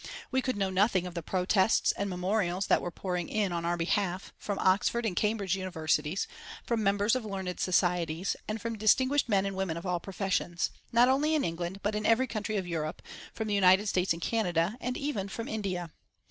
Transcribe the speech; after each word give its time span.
We 0.31 0.41
could 0.41 0.57
know 0.57 0.71
nothing 0.71 1.05
of 1.05 1.13
the 1.13 1.21
protests 1.21 1.91
and 1.91 2.09
memorials 2.09 2.65
that 2.65 2.81
were 2.81 2.89
pouring 2.89 3.29
in, 3.29 3.51
on 3.51 3.65
our 3.65 3.77
behalf, 3.77 4.33
from 4.39 4.57
Oxford 4.57 5.05
and 5.05 5.15
Cambridge 5.15 5.55
Universities, 5.55 6.27
from 6.65 6.81
members 6.81 7.15
of 7.15 7.23
learned 7.23 7.59
societies, 7.59 8.35
and 8.47 8.59
from 8.59 8.79
distinguished 8.79 9.29
men 9.29 9.45
and 9.45 9.55
women 9.55 9.77
of 9.77 9.85
all 9.85 9.99
professions, 9.99 10.71
not 10.91 11.07
only 11.07 11.35
in 11.35 11.43
England 11.43 11.81
but 11.83 11.93
in 11.93 12.07
every 12.07 12.25
country 12.25 12.57
of 12.57 12.65
Europe, 12.65 13.03
from 13.31 13.47
the 13.47 13.53
United 13.53 13.85
States 13.85 14.11
and 14.11 14.23
Canada, 14.23 14.75
and 14.81 14.97
even 14.97 15.27
from 15.29 15.47
India. 15.47 15.91